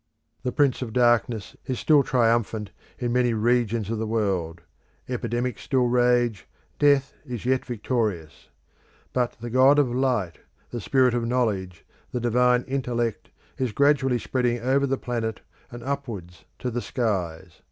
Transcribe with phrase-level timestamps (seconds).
[0.41, 4.61] The Prince of Darkness is still triumphant in many regions of the world;
[5.07, 6.47] epidemics still rage,
[6.79, 8.49] death is yet victorious.
[9.13, 10.39] But the God of Light,
[10.71, 13.29] the Spirit of Knowledge, the Divine Intellect,
[13.59, 17.59] is gradually spreading over the planet and upwards to the skies.